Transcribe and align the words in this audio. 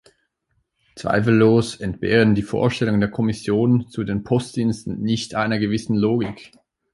Zweifellos 0.95 1.79
entbehren 1.79 2.33
die 2.33 2.41
Vorstellungen 2.41 3.01
der 3.01 3.11
Kommission 3.11 3.87
zu 3.87 4.03
den 4.03 4.23
Postdiensten 4.23 4.99
nicht 4.99 5.35
einer 5.35 5.59
gewissen 5.59 5.95
Logik. 5.95 6.53